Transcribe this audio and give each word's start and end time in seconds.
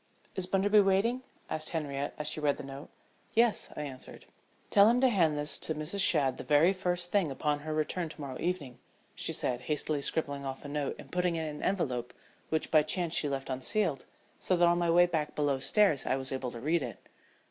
"Is 0.35 0.47
Bunderby 0.47 0.79
waiting?" 0.79 1.21
asked 1.47 1.69
Henriette 1.69 2.15
as 2.17 2.27
she 2.27 2.39
read 2.39 2.57
the 2.57 2.63
note. 2.63 2.89
"Yes," 3.35 3.69
I 3.77 3.83
answered. 3.83 4.25
"Tell 4.71 4.89
him 4.89 4.99
to 5.01 5.09
hand 5.09 5.37
this 5.37 5.59
to 5.59 5.75
Mrs. 5.75 5.99
Shadd 6.01 6.37
the 6.39 6.43
very 6.43 6.73
first 6.73 7.11
thing 7.11 7.29
upon 7.29 7.59
her 7.59 7.71
return 7.71 8.09
to 8.09 8.19
morrow 8.19 8.39
evening," 8.39 8.79
she 9.13 9.31
said, 9.31 9.61
hastily 9.61 10.01
scribbling 10.01 10.43
off 10.43 10.65
a 10.65 10.67
note 10.67 10.95
and 10.97 11.11
putting 11.11 11.35
it 11.35 11.43
in 11.47 11.57
an 11.57 11.61
envelope, 11.61 12.15
which 12.49 12.71
by 12.71 12.81
chance 12.81 13.13
she 13.13 13.29
left 13.29 13.51
unsealed, 13.51 14.05
so 14.39 14.57
that 14.57 14.67
on 14.67 14.79
my 14.79 14.89
way 14.89 15.05
back 15.05 15.35
below 15.35 15.59
stairs 15.59 16.07
I 16.07 16.15
was 16.15 16.31
able 16.31 16.49
to 16.49 16.59
read 16.59 16.81
it. 16.81 16.97